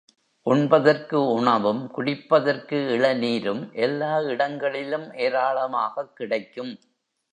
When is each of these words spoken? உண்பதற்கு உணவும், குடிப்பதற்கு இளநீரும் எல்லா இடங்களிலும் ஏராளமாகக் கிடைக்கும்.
உண்பதற்கு 0.45 1.25
உணவும், 1.33 1.91
குடிப்பதற்கு 1.97 2.79
இளநீரும் 2.91 3.73
எல்லா 3.77 4.19
இடங்களிலும் 4.27 5.07
ஏராளமாகக் 5.19 6.15
கிடைக்கும். 6.15 6.73